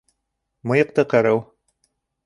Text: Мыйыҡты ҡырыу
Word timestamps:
Мыйыҡты 0.71 1.07
ҡырыу 1.15 1.41